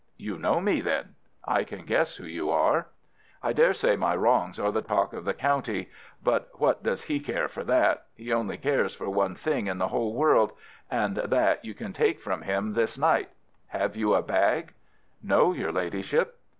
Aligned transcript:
"You 0.17 0.39
know 0.39 0.59
me, 0.59 0.81
then?" 0.81 1.13
"I 1.45 1.63
can 1.63 1.85
guess 1.85 2.15
who 2.15 2.23
you 2.23 2.49
are." 2.49 2.87
"I 3.43 3.53
daresay 3.53 3.95
my 3.95 4.15
wrongs 4.15 4.57
are 4.57 4.71
the 4.71 4.81
talk 4.81 5.13
of 5.13 5.25
the 5.25 5.33
county. 5.35 5.91
But 6.23 6.49
what 6.55 6.81
does 6.81 7.03
he 7.03 7.19
care 7.19 7.47
for 7.47 7.63
that? 7.65 8.07
He 8.15 8.33
only 8.33 8.57
cares 8.57 8.95
for 8.95 9.11
one 9.11 9.35
thing 9.35 9.67
in 9.67 9.77
the 9.77 9.89
whole 9.89 10.15
world, 10.15 10.53
and 10.89 11.17
that 11.17 11.63
you 11.63 11.75
can 11.75 11.93
take 11.93 12.19
from 12.19 12.41
him 12.41 12.73
this 12.73 12.97
night. 12.97 13.29
Have 13.67 13.95
you 13.95 14.15
a 14.15 14.23
bag?" 14.23 14.73
"No, 15.21 15.53
your 15.53 15.71
Ladyship." 15.71 16.35